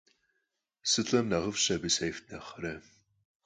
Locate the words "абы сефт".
1.73-2.23